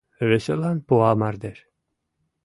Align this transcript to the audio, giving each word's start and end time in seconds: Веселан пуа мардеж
Веселан 0.29 0.77
пуа 0.87 1.11
мардеж 1.19 1.57